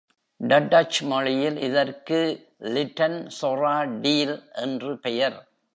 Tudge 0.39 0.99
மொழியில் 1.01 1.57
இதற்கு 1.57 2.19
லிட்டன்செராடீல் 2.59 4.35
என்று 4.51 4.99
பெயர். 4.99 5.37